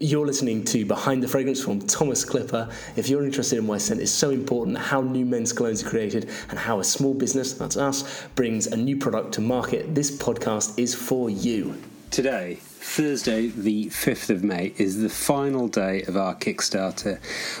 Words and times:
You're 0.00 0.26
listening 0.26 0.62
to 0.66 0.86
Behind 0.86 1.20
the 1.24 1.26
Fragrance 1.26 1.60
from 1.60 1.80
Thomas 1.80 2.24
Clipper. 2.24 2.70
If 2.94 3.08
you're 3.08 3.24
interested 3.24 3.58
in 3.58 3.66
why 3.66 3.78
scent 3.78 4.00
is 4.00 4.14
so 4.14 4.30
important, 4.30 4.78
how 4.78 5.00
new 5.00 5.26
men's 5.26 5.52
colognes 5.52 5.84
are 5.84 5.90
created, 5.90 6.30
and 6.50 6.56
how 6.56 6.78
a 6.78 6.84
small 6.84 7.14
business, 7.14 7.54
that's 7.54 7.76
us, 7.76 8.24
brings 8.36 8.68
a 8.68 8.76
new 8.76 8.96
product 8.96 9.34
to 9.34 9.40
market, 9.40 9.96
this 9.96 10.16
podcast 10.16 10.78
is 10.78 10.94
for 10.94 11.30
you. 11.30 11.82
Today, 12.12 12.58
Thursday, 12.62 13.48
the 13.48 13.86
5th 13.86 14.30
of 14.30 14.44
May, 14.44 14.72
is 14.76 15.00
the 15.00 15.08
final 15.08 15.66
day 15.66 16.02
of 16.02 16.16
our 16.16 16.36
Kickstarter. 16.36 17.18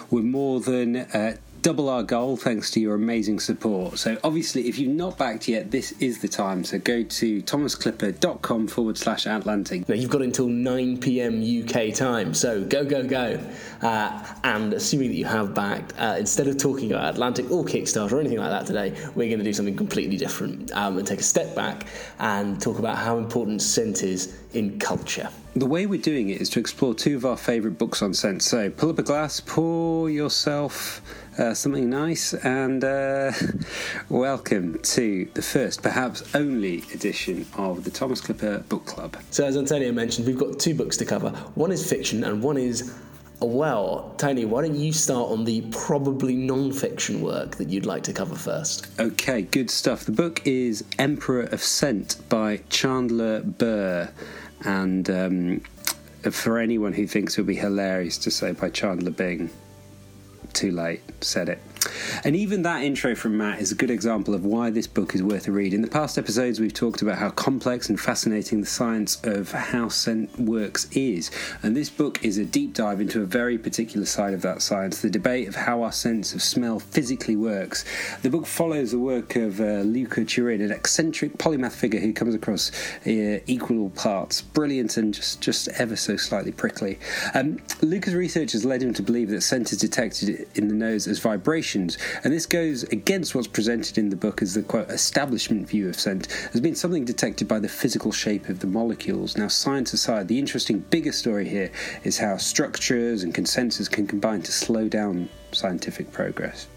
We're 0.08 0.22
more 0.22 0.60
than 0.60 0.94
uh, 0.96 1.38
double 1.62 1.88
our 1.88 2.02
goal 2.02 2.36
thanks 2.36 2.70
to 2.72 2.80
your 2.80 2.94
amazing 2.94 3.40
support. 3.40 3.98
So, 3.98 4.16
obviously, 4.22 4.68
if 4.68 4.78
you've 4.78 4.94
not 4.94 5.18
backed 5.18 5.48
yet, 5.48 5.70
this 5.70 5.92
is 6.00 6.20
the 6.20 6.28
time. 6.28 6.64
So, 6.64 6.78
go 6.78 7.02
to 7.02 7.42
thomasclipper.com 7.42 8.68
forward 8.68 8.98
slash 8.98 9.26
Atlantic. 9.26 9.88
Now, 9.88 9.94
you've 9.94 10.10
got 10.10 10.22
until 10.22 10.48
9 10.48 10.98
pm 10.98 11.42
UK 11.42 11.94
time, 11.94 12.34
so 12.34 12.64
go, 12.64 12.84
go, 12.84 13.02
go. 13.02 13.40
Uh, 13.82 14.26
and 14.44 14.72
assuming 14.72 15.08
that 15.10 15.16
you 15.16 15.24
have 15.24 15.54
backed, 15.54 15.94
uh, 15.98 16.16
instead 16.18 16.48
of 16.48 16.58
talking 16.58 16.92
about 16.92 17.14
Atlantic 17.14 17.50
or 17.50 17.64
Kickstarter 17.64 18.12
or 18.12 18.20
anything 18.20 18.38
like 18.38 18.50
that 18.50 18.66
today, 18.66 18.90
we're 19.14 19.28
going 19.28 19.38
to 19.38 19.44
do 19.44 19.52
something 19.52 19.76
completely 19.76 20.16
different 20.16 20.72
um, 20.72 20.98
and 20.98 21.06
take 21.06 21.20
a 21.20 21.24
step 21.24 21.54
back 21.54 21.86
and 22.18 22.60
talk 22.60 22.78
about 22.78 22.96
how 22.96 23.18
important 23.18 23.62
scent 23.62 24.02
is 24.02 24.38
in 24.52 24.78
culture. 24.78 25.28
The 25.56 25.66
way 25.66 25.86
we're 25.86 26.00
doing 26.00 26.28
it 26.28 26.40
is 26.40 26.50
to 26.50 26.60
explore 26.60 26.94
two 26.94 27.16
of 27.16 27.24
our 27.24 27.36
favourite 27.36 27.78
books 27.78 28.02
on 28.02 28.12
scent. 28.12 28.42
So, 28.42 28.68
pull 28.70 28.90
up 28.90 28.98
a 28.98 29.02
glass, 29.02 29.40
pour 29.40 30.10
yourself 30.10 31.00
uh, 31.38 31.54
something 31.54 31.88
nice, 31.88 32.34
and 32.34 32.84
uh, 32.84 33.32
welcome 34.10 34.78
to 34.80 35.28
the 35.32 35.42
first, 35.42 35.82
perhaps 35.82 36.22
only 36.34 36.78
edition 36.94 37.46
of 37.56 37.82
the 37.84 37.90
Thomas 37.90 38.20
Clipper 38.20 38.58
Book 38.68 38.84
Club. 38.84 39.16
So, 39.30 39.46
as 39.46 39.56
Antonio 39.56 39.90
mentioned, 39.90 40.26
we've 40.26 40.38
got 40.38 40.58
two 40.58 40.74
books 40.74 40.98
to 40.98 41.06
cover. 41.06 41.30
One 41.54 41.72
is 41.72 41.88
fiction, 41.88 42.24
and 42.24 42.42
one 42.42 42.58
is 42.58 42.94
well, 43.40 44.14
Tony, 44.18 44.44
why 44.44 44.62
don't 44.62 44.74
you 44.74 44.92
start 44.92 45.30
on 45.30 45.44
the 45.44 45.60
probably 45.70 46.34
non 46.34 46.72
fiction 46.72 47.20
work 47.20 47.56
that 47.56 47.68
you'd 47.68 47.86
like 47.86 48.02
to 48.04 48.12
cover 48.12 48.34
first? 48.34 48.88
Okay, 49.00 49.42
good 49.42 49.70
stuff. 49.70 50.04
The 50.04 50.12
book 50.12 50.42
is 50.44 50.84
Emperor 50.98 51.42
of 51.42 51.62
Scent 51.62 52.16
by 52.28 52.58
Chandler 52.68 53.40
Burr. 53.40 54.10
And 54.64 55.08
um, 55.10 55.60
for 56.30 56.58
anyone 56.58 56.92
who 56.92 57.06
thinks 57.06 57.36
it 57.36 57.42
would 57.42 57.46
be 57.46 57.56
hilarious 57.56 58.18
to 58.18 58.30
say 58.30 58.52
by 58.52 58.70
Chandler 58.70 59.10
Bing, 59.10 59.50
too 60.52 60.72
late, 60.72 61.02
said 61.20 61.48
it. 61.48 61.60
And 62.24 62.34
even 62.34 62.62
that 62.62 62.82
intro 62.82 63.14
from 63.14 63.36
Matt 63.36 63.60
is 63.60 63.72
a 63.72 63.74
good 63.74 63.90
example 63.90 64.34
of 64.34 64.44
why 64.44 64.70
this 64.70 64.86
book 64.86 65.14
is 65.14 65.22
worth 65.22 65.46
a 65.48 65.52
read. 65.52 65.72
In 65.72 65.82
the 65.82 65.88
past 65.88 66.18
episodes, 66.18 66.60
we've 66.60 66.74
talked 66.74 67.02
about 67.02 67.18
how 67.18 67.30
complex 67.30 67.88
and 67.88 67.98
fascinating 67.98 68.60
the 68.60 68.66
science 68.66 69.22
of 69.24 69.52
how 69.52 69.88
scent 69.88 70.38
works 70.38 70.88
is. 70.92 71.30
And 71.62 71.76
this 71.76 71.90
book 71.90 72.24
is 72.24 72.38
a 72.38 72.44
deep 72.44 72.74
dive 72.74 73.00
into 73.00 73.22
a 73.22 73.26
very 73.26 73.58
particular 73.58 74.06
side 74.06 74.34
of 74.34 74.42
that 74.42 74.62
science 74.62 75.00
the 75.00 75.10
debate 75.10 75.48
of 75.48 75.54
how 75.54 75.82
our 75.82 75.92
sense 75.92 76.34
of 76.34 76.42
smell 76.42 76.80
physically 76.80 77.36
works. 77.36 77.84
The 78.22 78.30
book 78.30 78.46
follows 78.46 78.90
the 78.90 78.98
work 78.98 79.36
of 79.36 79.60
uh, 79.60 79.80
Luca 79.82 80.24
Turin, 80.24 80.60
an 80.60 80.72
eccentric 80.72 81.38
polymath 81.38 81.72
figure 81.72 82.00
who 82.00 82.12
comes 82.12 82.34
across 82.34 82.72
uh, 83.06 83.40
equal 83.46 83.90
parts 83.90 84.42
brilliant 84.42 84.96
and 84.96 85.14
just, 85.14 85.40
just 85.40 85.68
ever 85.68 85.96
so 85.96 86.16
slightly 86.16 86.52
prickly. 86.52 86.98
Um, 87.34 87.58
Luca's 87.80 88.14
research 88.14 88.52
has 88.52 88.64
led 88.64 88.82
him 88.82 88.92
to 88.94 89.02
believe 89.02 89.30
that 89.30 89.42
scent 89.42 89.72
is 89.72 89.78
detected 89.78 90.48
in 90.54 90.68
the 90.68 90.74
nose 90.74 91.06
as 91.06 91.18
vibrations 91.18 91.96
and 92.24 92.32
this 92.32 92.46
goes 92.46 92.82
against 92.84 93.34
what's 93.34 93.48
presented 93.48 93.98
in 93.98 94.10
the 94.10 94.16
book 94.16 94.42
as 94.42 94.54
the 94.54 94.62
quote 94.62 94.90
establishment 94.90 95.68
view 95.68 95.88
of 95.88 95.98
scent 95.98 96.28
as 96.54 96.60
being 96.60 96.74
something 96.74 97.04
detected 97.04 97.48
by 97.48 97.58
the 97.58 97.68
physical 97.68 98.12
shape 98.12 98.48
of 98.48 98.60
the 98.60 98.66
molecules. 98.66 99.36
Now, 99.36 99.48
science 99.48 99.92
aside, 99.92 100.28
the 100.28 100.38
interesting 100.38 100.80
bigger 100.80 101.12
story 101.12 101.48
here 101.48 101.70
is 102.04 102.18
how 102.18 102.36
structures 102.36 103.22
and 103.22 103.34
consensus 103.34 103.88
can 103.88 104.06
combine 104.06 104.42
to 104.42 104.52
slow 104.52 104.88
down 104.88 105.28
scientific 105.52 106.12
progress. 106.12 106.68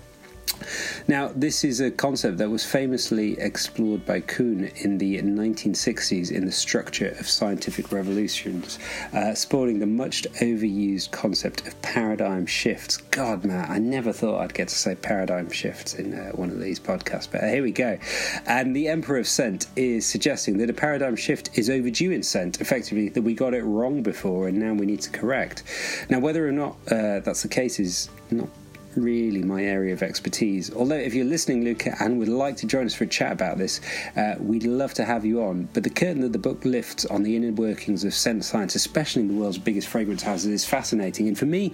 Now, 1.07 1.31
this 1.35 1.63
is 1.63 1.79
a 1.79 1.91
concept 1.91 2.37
that 2.37 2.49
was 2.49 2.65
famously 2.65 3.39
explored 3.39 4.05
by 4.05 4.21
Kuhn 4.21 4.71
in 4.75 4.97
the 4.97 5.17
1960s 5.19 6.31
in 6.31 6.45
the 6.45 6.51
structure 6.51 7.15
of 7.19 7.27
scientific 7.27 7.91
revolutions, 7.91 8.79
uh, 9.13 9.33
spawning 9.33 9.79
the 9.79 9.85
much 9.85 10.23
overused 10.41 11.11
concept 11.11 11.67
of 11.67 11.79
paradigm 11.81 12.45
shifts. 12.45 12.97
God, 12.97 13.45
man, 13.45 13.69
I 13.69 13.77
never 13.77 14.13
thought 14.13 14.39
I'd 14.41 14.53
get 14.53 14.67
to 14.69 14.75
say 14.75 14.95
paradigm 14.95 15.49
shifts 15.49 15.95
in 15.95 16.13
uh, 16.13 16.31
one 16.31 16.49
of 16.49 16.59
these 16.59 16.79
podcasts, 16.79 17.29
but 17.31 17.41
here 17.43 17.63
we 17.63 17.71
go. 17.71 17.97
And 18.45 18.75
the 18.75 18.87
Emperor 18.87 19.17
of 19.17 19.27
Scent 19.27 19.67
is 19.75 20.05
suggesting 20.05 20.57
that 20.59 20.69
a 20.69 20.73
paradigm 20.73 21.15
shift 21.15 21.57
is 21.57 21.69
overdue 21.69 22.11
in 22.11 22.23
scent, 22.23 22.61
effectively, 22.61 23.09
that 23.09 23.21
we 23.21 23.33
got 23.33 23.53
it 23.53 23.63
wrong 23.63 24.01
before 24.03 24.47
and 24.47 24.57
now 24.57 24.73
we 24.73 24.85
need 24.85 25.01
to 25.01 25.09
correct. 25.09 25.63
Now, 26.09 26.19
whether 26.19 26.47
or 26.47 26.51
not 26.51 26.75
uh, 26.89 27.19
that's 27.19 27.41
the 27.41 27.47
case 27.47 27.79
is 27.79 28.09
not 28.29 28.49
really 28.95 29.43
my 29.43 29.63
area 29.63 29.93
of 29.93 30.03
expertise. 30.03 30.73
Although, 30.73 30.95
if 30.95 31.13
you're 31.13 31.25
listening, 31.25 31.63
Luca, 31.63 31.95
and 31.99 32.19
would 32.19 32.27
like 32.27 32.57
to 32.57 32.67
join 32.67 32.85
us 32.85 32.93
for 32.93 33.05
a 33.05 33.07
chat 33.07 33.31
about 33.31 33.57
this, 33.57 33.81
uh, 34.15 34.35
we'd 34.39 34.63
love 34.63 34.93
to 34.95 35.05
have 35.05 35.25
you 35.25 35.43
on. 35.43 35.69
But 35.73 35.83
the 35.83 35.89
curtain 35.89 36.21
that 36.21 36.33
the 36.33 36.39
book 36.39 36.65
lifts 36.65 37.05
on 37.05 37.23
the 37.23 37.35
inner 37.35 37.51
workings 37.51 38.03
of 38.03 38.13
scent 38.13 38.45
science, 38.45 38.75
especially 38.75 39.23
in 39.23 39.27
the 39.27 39.33
world's 39.35 39.57
biggest 39.57 39.87
fragrance 39.87 40.23
houses, 40.23 40.51
is 40.51 40.65
fascinating. 40.65 41.27
And 41.27 41.37
for 41.37 41.45
me, 41.45 41.71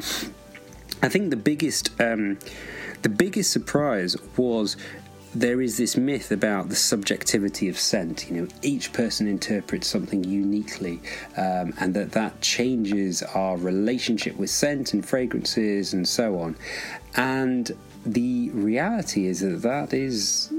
I 1.02 1.10
think 1.10 1.30
the 1.30 1.36
biggest 1.38 1.90
um, 2.02 2.40
the 3.04 3.10
biggest 3.10 3.52
surprise 3.52 4.16
was 4.36 4.76
there 5.40 5.62
is 5.62 5.78
this 5.78 5.96
myth 5.96 6.32
about 6.32 6.70
the 6.70 6.76
subjectivity 6.76 7.70
of 7.70 7.78
scent. 7.78 8.30
You 8.30 8.42
know, 8.42 8.48
each 8.64 8.92
person 8.92 9.28
interprets 9.28 9.88
something 9.88 10.24
uniquely, 10.24 11.00
um, 11.38 11.74
and 11.80 11.94
that 11.94 12.12
that 12.14 12.42
changes 12.42 13.22
our 13.22 13.56
relationship 13.58 14.36
with 14.38 14.50
scent 14.50 14.94
and 14.94 15.06
fragrances 15.06 15.94
and 15.94 16.08
so 16.08 16.40
on. 16.40 16.56
And 17.16 17.72
the 18.04 18.50
reality 18.52 19.28
is 19.28 19.42
that 19.42 19.62
that 19.62 19.94
is 19.94 20.52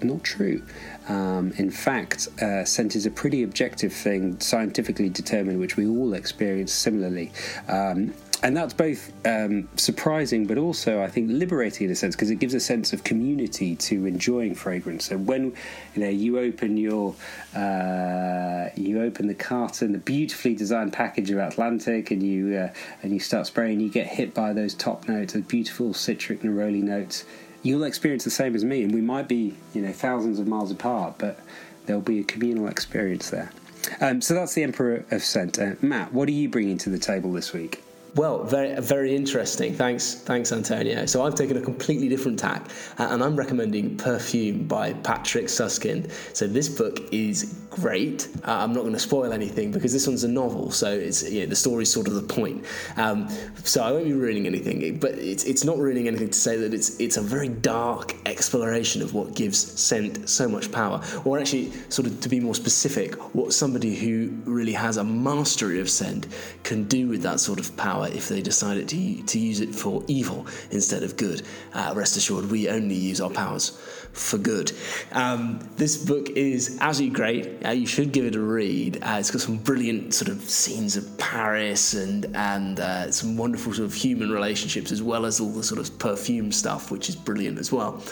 not 0.00 0.22
true. 0.22 0.62
Um, 1.08 1.52
in 1.56 1.70
fact, 1.70 2.28
uh, 2.40 2.64
scent 2.64 2.94
is 2.94 3.06
a 3.06 3.10
pretty 3.10 3.42
objective 3.42 3.92
thing, 3.92 4.38
scientifically 4.38 5.08
determined, 5.08 5.58
which 5.58 5.76
we 5.76 5.88
all 5.88 6.14
experience 6.14 6.72
similarly. 6.72 7.32
Um, 7.68 8.14
and 8.42 8.56
that's 8.56 8.74
both 8.74 9.12
um, 9.26 9.68
surprising, 9.76 10.46
but 10.46 10.58
also 10.58 11.02
I 11.02 11.08
think 11.08 11.30
liberating 11.30 11.86
in 11.86 11.92
a 11.92 11.96
sense 11.96 12.14
because 12.14 12.30
it 12.30 12.36
gives 12.36 12.52
a 12.52 12.60
sense 12.60 12.92
of 12.92 13.04
community 13.04 13.76
to 13.76 14.06
enjoying 14.06 14.54
fragrance. 14.54 15.10
And 15.10 15.26
when 15.26 15.54
you 15.94 16.02
know 16.02 16.08
you 16.08 16.38
open 16.38 16.76
your 16.76 17.14
uh, 17.54 18.68
you 18.76 19.02
open 19.02 19.28
the 19.28 19.34
carton, 19.34 19.92
the 19.92 19.98
beautifully 19.98 20.54
designed 20.54 20.92
package 20.92 21.30
of 21.30 21.38
Atlantic, 21.38 22.10
and 22.10 22.22
you 22.22 22.56
uh, 22.56 22.72
and 23.02 23.12
you 23.12 23.20
start 23.20 23.46
spraying, 23.46 23.80
you 23.80 23.88
get 23.88 24.06
hit 24.06 24.34
by 24.34 24.52
those 24.52 24.74
top 24.74 25.08
notes, 25.08 25.34
those 25.34 25.44
beautiful 25.44 25.94
citric 25.94 26.42
neroli 26.42 26.82
notes. 26.82 27.24
You'll 27.62 27.84
experience 27.84 28.24
the 28.24 28.30
same 28.30 28.54
as 28.54 28.64
me, 28.64 28.82
and 28.82 28.92
we 28.92 29.00
might 29.00 29.28
be 29.28 29.54
you 29.72 29.82
know 29.82 29.92
thousands 29.92 30.38
of 30.38 30.46
miles 30.46 30.70
apart, 30.70 31.14
but 31.18 31.38
there'll 31.86 32.02
be 32.02 32.20
a 32.20 32.24
communal 32.24 32.68
experience 32.68 33.30
there. 33.30 33.52
Um, 34.00 34.20
so 34.20 34.34
that's 34.34 34.54
the 34.54 34.62
Emperor 34.62 35.04
of 35.10 35.22
Scent. 35.22 35.58
Uh, 35.58 35.72
Matt, 35.82 36.12
what 36.12 36.28
are 36.28 36.32
you 36.32 36.48
bringing 36.48 36.78
to 36.78 36.90
the 36.90 36.98
table 36.98 37.32
this 37.32 37.52
week? 37.52 37.83
Well, 38.16 38.44
very 38.44 38.80
very 38.80 39.16
interesting. 39.16 39.74
Thanks, 39.74 40.14
thanks, 40.14 40.52
Antonio. 40.52 41.04
So 41.04 41.24
I've 41.24 41.34
taken 41.34 41.56
a 41.56 41.60
completely 41.60 42.08
different 42.08 42.38
tack, 42.38 42.70
uh, 42.96 43.08
and 43.10 43.24
I'm 43.24 43.34
recommending 43.34 43.96
Perfume 43.96 44.68
by 44.68 44.92
Patrick 44.92 45.46
Suskind. 45.46 46.12
So 46.32 46.46
this 46.46 46.68
book 46.68 47.00
is 47.12 47.58
great. 47.70 48.28
Uh, 48.46 48.52
I'm 48.52 48.72
not 48.72 48.82
going 48.82 48.92
to 48.92 49.00
spoil 49.00 49.32
anything 49.32 49.72
because 49.72 49.92
this 49.92 50.06
one's 50.06 50.22
a 50.22 50.28
novel, 50.28 50.70
so 50.70 50.92
it's 50.92 51.28
yeah, 51.28 51.46
the 51.46 51.56
story's 51.56 51.92
sort 51.92 52.06
of 52.06 52.14
the 52.14 52.22
point. 52.22 52.64
Um, 52.96 53.28
so 53.64 53.82
I 53.82 53.90
won't 53.90 54.04
be 54.04 54.12
ruining 54.12 54.46
anything, 54.46 54.96
but 55.00 55.14
it's 55.14 55.42
it's 55.42 55.64
not 55.64 55.78
ruining 55.78 56.06
anything 56.06 56.30
to 56.30 56.38
say 56.38 56.56
that 56.56 56.72
it's 56.72 57.00
it's 57.00 57.16
a 57.16 57.22
very 57.22 57.48
dark 57.48 58.14
exploration 58.26 59.02
of 59.02 59.12
what 59.12 59.34
gives 59.34 59.58
scent 59.58 60.28
so 60.28 60.46
much 60.46 60.70
power, 60.70 61.02
or 61.24 61.40
actually, 61.40 61.72
sort 61.88 62.06
of 62.06 62.20
to 62.20 62.28
be 62.28 62.38
more 62.38 62.54
specific, 62.54 63.16
what 63.34 63.52
somebody 63.52 63.96
who 63.96 64.30
really 64.44 64.72
has 64.72 64.98
a 64.98 65.04
mastery 65.04 65.80
of 65.80 65.90
scent 65.90 66.28
can 66.62 66.84
do 66.84 67.08
with 67.08 67.22
that 67.22 67.40
sort 67.40 67.58
of 67.58 67.76
power 67.76 68.03
power 68.04 68.16
if 68.16 68.28
they 68.28 68.42
decided 68.42 68.88
to, 68.88 69.22
to 69.22 69.38
use 69.38 69.60
it 69.60 69.74
for 69.74 70.02
evil 70.06 70.46
instead 70.70 71.02
of 71.02 71.16
good. 71.16 71.42
Uh, 71.72 71.92
rest 71.94 72.16
assured, 72.16 72.50
we 72.50 72.68
only 72.68 72.94
use 72.94 73.20
our 73.20 73.30
powers 73.30 73.70
for 74.12 74.38
good. 74.38 74.72
Um, 75.12 75.68
this 75.76 75.96
book 75.96 76.30
is 76.30 76.78
absolutely 76.80 77.16
great. 77.16 77.66
Uh, 77.66 77.70
you 77.70 77.86
should 77.86 78.12
give 78.12 78.24
it 78.24 78.34
a 78.34 78.40
read. 78.40 79.02
Uh, 79.02 79.16
it's 79.18 79.30
got 79.30 79.40
some 79.40 79.56
brilliant 79.56 80.14
sort 80.14 80.28
of 80.28 80.42
scenes 80.42 80.96
of 80.96 81.18
Paris 81.18 81.94
and 81.94 82.26
and 82.34 82.80
uh, 82.80 83.10
some 83.10 83.36
wonderful 83.36 83.72
sort 83.72 83.86
of 83.86 83.94
human 83.94 84.30
relationships 84.30 84.92
as 84.92 85.02
well 85.02 85.24
as 85.26 85.40
all 85.40 85.50
the 85.50 85.62
sort 85.62 85.80
of 85.80 85.98
perfume 85.98 86.52
stuff, 86.52 86.90
which 86.90 87.08
is 87.08 87.16
brilliant 87.16 87.58
as 87.58 87.72
well. 87.72 88.02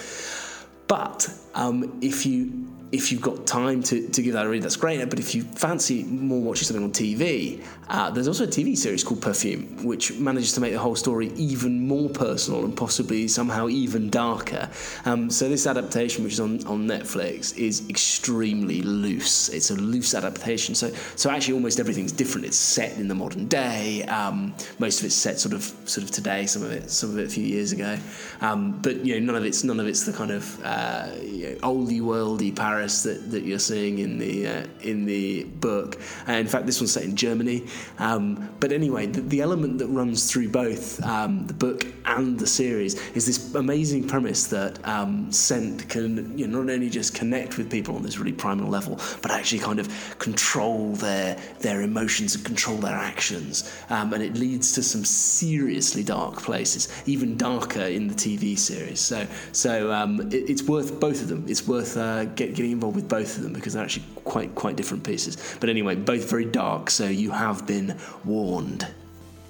But 0.88 1.28
um, 1.54 1.98
if 2.02 2.26
you 2.26 2.68
if 2.92 3.10
you've 3.10 3.22
got 3.22 3.46
time 3.46 3.82
to, 3.84 4.06
to 4.06 4.22
give 4.22 4.34
that 4.34 4.44
a 4.44 4.48
read, 4.48 4.62
that's 4.62 4.76
great. 4.76 5.08
But 5.08 5.18
if 5.18 5.34
you 5.34 5.42
fancy 5.42 6.04
more 6.04 6.42
watching 6.42 6.64
something 6.64 6.84
on 6.84 6.92
TV, 6.92 7.64
uh, 7.88 8.10
there's 8.10 8.28
also 8.28 8.44
a 8.44 8.48
TV 8.48 8.76
series 8.76 9.02
called 9.02 9.22
Perfume, 9.22 9.82
which 9.82 10.12
manages 10.18 10.52
to 10.52 10.60
make 10.60 10.72
the 10.72 10.78
whole 10.78 10.94
story 10.94 11.32
even 11.36 11.86
more 11.88 12.10
personal 12.10 12.64
and 12.64 12.76
possibly 12.76 13.28
somehow 13.28 13.68
even 13.68 14.10
darker. 14.10 14.68
Um, 15.06 15.30
so 15.30 15.48
this 15.48 15.66
adaptation, 15.66 16.22
which 16.22 16.34
is 16.34 16.40
on, 16.40 16.66
on 16.66 16.86
Netflix, 16.86 17.56
is 17.56 17.88
extremely 17.88 18.82
loose. 18.82 19.48
It's 19.48 19.70
a 19.70 19.74
loose 19.74 20.14
adaptation. 20.14 20.74
So 20.74 20.92
so 21.16 21.30
actually, 21.30 21.54
almost 21.54 21.80
everything's 21.80 22.12
different. 22.12 22.46
It's 22.46 22.58
set 22.58 22.98
in 22.98 23.08
the 23.08 23.14
modern 23.14 23.48
day. 23.48 24.02
Um, 24.04 24.54
most 24.78 25.00
of 25.00 25.06
it's 25.06 25.14
set 25.14 25.40
sort 25.40 25.54
of 25.54 25.62
sort 25.86 26.04
of 26.04 26.10
today. 26.10 26.44
Some 26.44 26.62
of 26.62 26.70
it 26.70 26.90
some 26.90 27.10
of 27.10 27.18
it 27.18 27.26
a 27.26 27.30
few 27.30 27.44
years 27.44 27.72
ago. 27.72 27.98
Um, 28.42 28.78
but 28.82 29.04
you 29.04 29.18
know, 29.18 29.26
none 29.32 29.36
of 29.36 29.46
it's 29.46 29.64
none 29.64 29.80
of 29.80 29.86
it's 29.86 30.04
the 30.04 30.12
kind 30.12 30.30
of 30.30 30.62
uh, 30.62 31.08
you 31.22 31.50
know, 31.50 31.56
oldie 31.56 32.02
worldy 32.02 32.54
Paris 32.54 32.81
that, 33.02 33.30
that 33.30 33.44
you're 33.44 33.58
seeing 33.58 33.98
in 33.98 34.18
the 34.18 34.46
uh, 34.46 34.66
in 34.82 35.04
the 35.04 35.44
book. 35.44 35.98
Uh, 36.28 36.32
in 36.32 36.46
fact, 36.46 36.66
this 36.66 36.80
one's 36.80 36.92
set 36.92 37.04
in 37.04 37.16
Germany. 37.16 37.66
Um, 37.98 38.50
but 38.60 38.72
anyway, 38.72 39.06
the, 39.06 39.20
the, 39.20 39.40
element 39.40 39.78
that 39.78 39.88
runs 39.88 40.30
through 40.30 40.48
both 40.50 41.02
um, 41.04 41.46
the 41.46 41.54
book 41.54 41.84
and 42.06 42.38
the 42.38 42.46
series 42.46 42.94
is 43.10 43.26
this 43.26 43.54
amazing 43.54 44.06
premise 44.06 44.46
that 44.48 44.86
um, 44.86 45.30
scent 45.32 45.88
can 45.88 46.36
you 46.38 46.46
know, 46.46 46.62
not 46.62 46.72
only 46.72 46.90
just 46.90 47.14
connect 47.14 47.58
with 47.58 47.70
people 47.70 47.96
on 47.96 48.02
this 48.02 48.18
really 48.18 48.32
primal 48.32 48.68
level, 48.68 49.00
but 49.20 49.30
actually 49.30 49.58
kind 49.58 49.78
of 49.78 49.88
control 50.18 50.92
their 50.92 51.36
their 51.60 51.82
emotions 51.82 52.34
and 52.34 52.44
control 52.44 52.76
their 52.76 52.96
actions. 52.96 53.70
Um, 53.90 54.12
and 54.12 54.22
it 54.22 54.34
leads 54.34 54.72
to 54.72 54.82
some 54.82 55.04
seriously 55.04 56.02
dark 56.02 56.42
places, 56.42 56.88
even 57.06 57.36
darker 57.36 57.82
in 57.82 58.08
the 58.08 58.14
TV 58.14 58.58
series. 58.58 59.00
So 59.00 59.26
so 59.52 59.92
um, 59.92 60.20
it, 60.32 60.50
it's 60.50 60.62
worth 60.62 60.98
both 61.00 61.22
of 61.22 61.28
them. 61.28 61.44
It's 61.48 61.66
worth 61.66 61.96
uh, 61.96 62.24
get, 62.26 62.54
getting 62.54 62.71
involved 62.72 62.96
with 62.96 63.08
both 63.08 63.36
of 63.36 63.42
them 63.42 63.52
because 63.52 63.74
they're 63.74 63.84
actually 63.84 64.06
quite 64.24 64.54
quite 64.54 64.76
different 64.76 65.04
pieces. 65.04 65.56
But 65.60 65.68
anyway, 65.68 65.94
both 65.94 66.28
very 66.28 66.44
dark. 66.44 66.90
So 66.90 67.06
you 67.06 67.30
have 67.30 67.66
been 67.66 67.98
warned. 68.24 68.86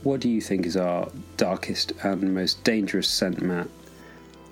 What 0.03 0.21
do 0.21 0.29
you 0.29 0.41
think 0.41 0.67
is 0.67 0.77
our 0.77 1.09
darkest 1.37 1.93
and 2.03 2.35
most 2.35 2.63
dangerous 2.65 3.09
scent, 3.09 3.41
Matt? 3.41 3.69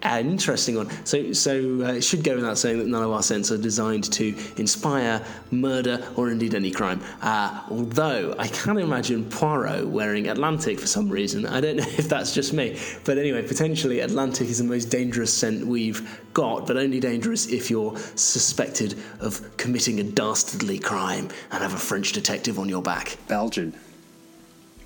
An 0.02 0.30
interesting 0.30 0.76
one. 0.76 0.88
So, 1.04 1.32
so 1.34 1.82
uh, 1.82 1.92
it 1.92 2.00
should 2.02 2.24
go 2.24 2.34
without 2.34 2.56
saying 2.56 2.78
that 2.78 2.86
none 2.86 3.02
of 3.02 3.10
our 3.10 3.22
scents 3.22 3.52
are 3.52 3.58
designed 3.58 4.10
to 4.12 4.34
inspire 4.56 5.22
murder 5.50 6.08
or 6.16 6.30
indeed 6.30 6.54
any 6.54 6.70
crime. 6.70 7.02
Uh, 7.20 7.62
although 7.70 8.34
I 8.38 8.48
can 8.48 8.78
imagine 8.78 9.28
Poirot 9.28 9.86
wearing 9.86 10.28
Atlantic 10.28 10.80
for 10.80 10.86
some 10.86 11.10
reason. 11.10 11.44
I 11.44 11.60
don't 11.60 11.76
know 11.78 11.84
if 11.86 12.08
that's 12.08 12.32
just 12.32 12.54
me, 12.54 12.78
but 13.04 13.18
anyway, 13.18 13.46
potentially 13.46 14.00
Atlantic 14.00 14.48
is 14.48 14.58
the 14.58 14.64
most 14.64 14.86
dangerous 14.86 15.32
scent 15.34 15.66
we've 15.66 16.18
got, 16.32 16.66
but 16.66 16.78
only 16.78 16.98
dangerous 16.98 17.48
if 17.48 17.70
you're 17.70 17.96
suspected 18.14 18.98
of 19.20 19.54
committing 19.58 20.00
a 20.00 20.04
dastardly 20.04 20.78
crime 20.78 21.28
and 21.50 21.62
have 21.62 21.74
a 21.74 21.78
French 21.78 22.12
detective 22.12 22.58
on 22.58 22.70
your 22.70 22.82
back. 22.82 23.18
Belgian. 23.28 23.74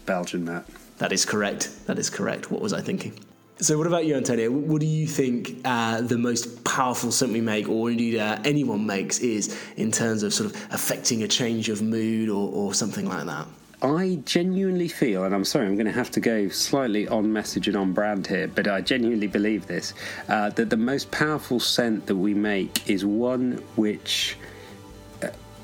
Belgian, 0.07 0.45
Matt. 0.45 0.67
That 0.99 1.13
is 1.13 1.25
correct. 1.25 1.71
That 1.87 1.99
is 1.99 2.11
correct. 2.11 2.51
What 2.51 2.61
was 2.61 2.73
I 2.73 2.81
thinking? 2.81 3.19
So, 3.61 3.79
what 3.79 3.87
about 3.87 4.05
you, 4.05 4.17
Antonio? 4.17 4.51
What 4.51 4.81
do 4.81 4.87
you 4.87 5.07
think 5.07 5.61
uh, 5.65 6.01
the 6.01 6.19
most 6.19 6.65
powerful 6.65 7.13
scent 7.13 7.33
we 7.33 7.41
make, 7.41 7.69
or 7.69 7.89
indeed 7.89 8.19
uh, 8.19 8.41
anyone 8.45 8.85
makes, 8.85 9.21
is 9.21 9.57
in 9.77 9.93
terms 9.93 10.25
of 10.25 10.35
sort 10.35 10.51
of 10.51 10.57
affecting 10.73 11.23
a 11.23 11.29
change 11.29 11.69
of 11.69 11.81
mood 11.81 12.29
or, 12.29 12.51
or 12.53 12.75
something 12.75 13.09
like 13.09 13.27
that? 13.27 13.47
I 13.81 14.19
genuinely 14.25 14.89
feel, 14.89 15.23
and 15.23 15.33
I'm 15.33 15.45
sorry, 15.45 15.67
I'm 15.67 15.77
going 15.77 15.87
to 15.87 15.93
have 15.93 16.11
to 16.13 16.21
go 16.21 16.49
slightly 16.49 17.07
on 17.07 17.33
message 17.33 17.69
and 17.69 17.77
on 17.77 17.93
brand 17.93 18.27
here, 18.27 18.49
but 18.49 18.67
I 18.67 18.81
genuinely 18.81 19.29
believe 19.29 19.69
this 19.69 19.95
uh, 20.29 20.51
that 20.51 20.71
the 20.71 20.77
most 20.77 21.13
powerful 21.13 21.61
scent 21.61 22.07
that 22.07 22.17
we 22.17 22.35
make 22.35 22.91
is 22.91 23.05
one 23.05 23.63
which 23.77 24.37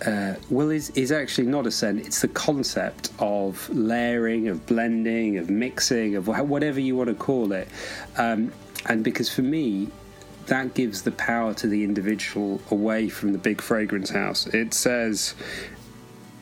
uh, 0.06 0.34
well, 0.48 0.70
is 0.70 0.90
is 0.90 1.12
actually 1.12 1.46
not 1.46 1.66
a 1.66 1.70
scent. 1.70 2.06
It's 2.06 2.22
the 2.22 2.28
concept 2.28 3.10
of 3.18 3.68
layering, 3.70 4.48
of 4.48 4.64
blending, 4.66 5.38
of 5.38 5.50
mixing, 5.50 6.16
of 6.16 6.26
whatever 6.26 6.80
you 6.80 6.96
want 6.96 7.08
to 7.08 7.14
call 7.14 7.52
it. 7.52 7.68
Um, 8.16 8.52
and 8.86 9.04
because 9.04 9.32
for 9.32 9.42
me, 9.42 9.88
that 10.46 10.74
gives 10.74 11.02
the 11.02 11.12
power 11.12 11.54
to 11.54 11.66
the 11.66 11.84
individual 11.84 12.60
away 12.70 13.08
from 13.08 13.32
the 13.32 13.38
big 13.38 13.60
fragrance 13.60 14.10
house. 14.10 14.46
It 14.48 14.74
says, 14.74 15.34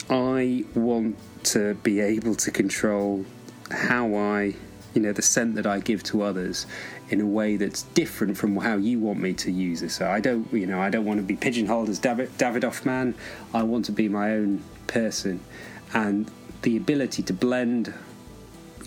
I 0.09 0.65
want 0.75 1.17
to 1.45 1.75
be 1.75 2.01
able 2.01 2.35
to 2.37 2.51
control 2.51 3.25
how 3.71 4.15
I, 4.15 4.55
you 4.99 5.05
know, 5.05 5.13
the 5.13 5.23
scent 5.23 5.55
that 5.55 5.65
I 5.65 5.79
give 5.79 6.03
to 6.05 6.23
others 6.23 6.67
in 7.09 7.21
a 7.21 7.27
way 7.27 7.55
that's 7.57 7.83
different 7.95 8.37
from 8.37 8.57
how 8.57 8.75
you 8.75 8.99
want 8.99 9.21
me 9.21 9.33
to 9.35 9.53
use 9.53 9.81
it. 9.83 9.91
So 9.91 10.11
I 10.11 10.19
don't, 10.19 10.53
you 10.53 10.67
know, 10.67 10.81
I 10.81 10.91
don't 10.91 11.05
want 11.05 11.19
to 11.19 11.23
be 11.23 11.37
pigeonholed 11.37 11.89
as 11.89 12.01
David 12.01 12.37
Davidoff 12.37 12.85
man. 12.85 13.15
I 13.55 13.63
want 13.63 13.85
to 13.85 13.93
be 13.93 14.09
my 14.09 14.33
own 14.33 14.61
person, 14.89 15.39
and 15.95 16.29
the 16.63 16.77
ability 16.77 17.23
to 17.23 17.33
blend 17.33 17.95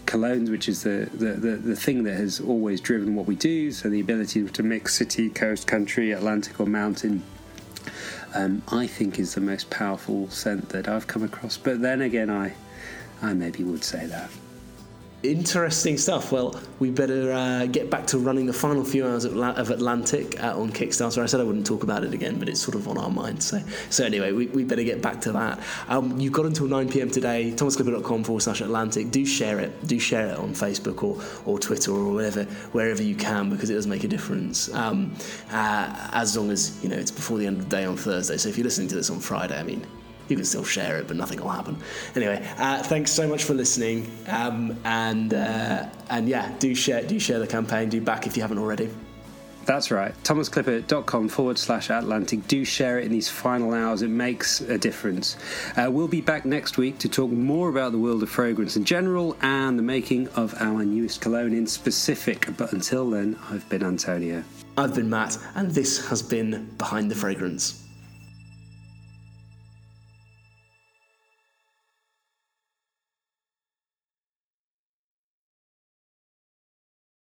colognes, 0.06 0.52
which 0.52 0.68
is 0.68 0.84
the, 0.84 1.10
the, 1.14 1.32
the, 1.32 1.56
the, 1.56 1.76
thing 1.78 2.04
that 2.04 2.16
has 2.16 2.42
always 2.42 2.82
driven 2.82 3.16
what 3.16 3.26
we 3.26 3.38
do. 3.38 3.72
So 3.72 3.88
the 3.88 4.02
ability 4.02 4.50
to 4.50 4.64
mix 4.64 4.96
city, 4.96 5.30
coast, 5.30 5.66
country, 5.66 6.12
Atlantic, 6.12 6.60
or 6.60 6.66
mountain. 6.66 7.24
Um, 8.36 8.64
I 8.68 8.86
think 8.86 9.18
is 9.18 9.36
the 9.36 9.42
most 9.42 9.70
powerful 9.70 10.30
scent 10.30 10.68
that 10.70 10.90
I've 10.90 11.08
come 11.08 11.24
across. 11.24 11.56
But 11.56 11.82
then 11.82 12.02
again, 12.02 12.30
I, 12.30 12.56
I 13.22 13.34
maybe 13.34 13.64
would 13.64 13.86
say 13.86 14.06
that. 14.08 14.30
Interesting 15.24 16.00
stuff. 16.00 16.32
Well, 16.32 16.60
we 16.80 16.90
better 16.90 17.32
uh, 17.32 17.68
get 17.68 17.92
back 17.92 18.08
to 18.08 18.18
running 18.18 18.48
the 18.48 18.54
final 18.54 18.84
few 18.84 19.06
hours 19.06 19.24
of, 19.24 19.38
of 19.38 19.70
Atlantic 19.70 20.42
uh, 20.44 20.60
on 20.60 20.72
Kickstarter. 20.72 21.22
I 21.22 21.28
said 21.28 21.40
I 21.40 21.44
wouldn't 21.44 21.68
talk 21.68 21.84
about 21.84 22.04
it 22.04 22.12
again, 22.12 22.40
but 22.40 22.50
it's 22.50 22.60
sort 22.60 22.74
of 22.74 22.88
on 22.88 22.98
our 22.98 23.12
mind. 23.12 23.44
So, 23.44 23.62
so 23.92 24.04
anyway, 24.04 24.32
we, 24.32 24.48
we 24.48 24.64
better 24.64 24.84
get 24.84 25.00
back 25.00 25.22
to 25.22 25.32
that. 25.34 25.60
Um, 25.90 26.20
you've 26.20 26.34
got 26.34 26.48
until 26.48 26.66
9 26.66 26.90
pm 26.90 27.12
today, 27.12 27.52
thomasclipper.com 27.52 28.24
forward 28.24 28.42
slash 28.42 28.62
Atlantic. 28.62 29.12
Do 29.12 29.24
share 29.24 29.60
it. 29.60 29.88
Do 29.88 30.00
share 30.00 30.26
it 30.26 30.40
on 30.40 30.56
Facebook 30.56 31.04
or, 31.04 31.22
or 31.46 31.60
Twitter 31.60 31.92
or 31.92 32.12
wherever, 32.12 32.46
wherever 32.72 33.04
you 33.04 33.16
can 33.16 33.52
because 33.52 33.70
it 33.70 33.76
does 33.76 33.86
make 33.86 34.04
a 34.04 34.08
difference. 34.08 34.74
Um, 34.74 35.14
uh, 35.52 36.10
as 36.14 36.36
long 36.36 36.50
as, 36.50 36.84
you 36.84 36.90
know, 36.90 36.98
it's 36.98 37.12
before 37.12 37.38
the 37.38 37.46
end 37.46 37.58
of 37.58 37.70
the 37.70 37.78
day 37.78 37.86
on 37.86 37.96
Thursday. 37.96 38.38
So 38.38 38.50
if 38.50 38.58
you're 38.58 38.66
listening 38.66 38.88
to 38.88 38.96
this 38.96 39.12
on 39.12 39.20
Friday, 39.20 39.60
I 39.60 39.62
mean, 39.62 39.86
you 40.32 40.38
can 40.38 40.46
still 40.46 40.64
share 40.64 40.98
it, 40.98 41.08
but 41.08 41.16
nothing 41.16 41.40
will 41.40 41.50
happen. 41.50 41.78
Anyway, 42.16 42.44
uh, 42.58 42.82
thanks 42.82 43.12
so 43.12 43.28
much 43.28 43.44
for 43.44 43.54
listening, 43.54 44.10
um, 44.28 44.76
and 44.86 45.34
uh, 45.34 45.86
and 46.10 46.28
yeah, 46.28 46.52
do 46.60 46.74
share 46.74 47.04
do 47.04 47.20
share 47.20 47.40
the 47.40 47.48
campaign, 47.48 47.90
do 47.90 48.02
back 48.02 48.26
if 48.26 48.36
you 48.36 48.42
haven't 48.42 48.58
already. 48.58 48.90
That's 49.66 49.92
right. 49.92 50.14
thomasclipper.com 50.24 51.30
forward 51.30 51.58
slash 51.58 51.92
Atlantic. 51.92 52.48
Do 52.48 52.66
share 52.66 53.00
it 53.00 53.06
in 53.06 53.12
these 53.12 53.30
final 53.30 53.74
hours. 53.74 54.02
It 54.02 54.10
makes 54.10 54.62
a 54.62 54.78
difference. 54.78 55.38
Uh, 55.78 55.90
we'll 55.92 56.08
be 56.08 56.22
back 56.22 56.46
next 56.46 56.78
week 56.78 56.98
to 57.00 57.10
talk 57.10 57.30
more 57.30 57.70
about 57.70 57.92
the 57.92 57.98
world 58.00 58.24
of 58.24 58.30
fragrance 58.30 58.76
in 58.76 58.86
general 58.86 59.38
and 59.42 59.78
the 59.78 59.84
making 59.84 60.28
of 60.30 60.56
our 60.60 60.84
newest 60.84 61.22
cologne 61.22 61.54
in 61.54 61.68
specific. 61.68 62.48
But 62.58 62.74
until 62.74 63.10
then, 63.10 63.38
I've 63.50 63.68
been 63.70 63.84
Antonio. 63.84 64.44
I've 64.78 64.96
been 64.96 65.10
Matt, 65.10 65.38
and 65.56 65.70
this 65.70 66.08
has 66.08 66.24
been 66.24 66.70
Behind 66.78 67.12
the 67.12 67.16
Fragrance. 67.16 67.81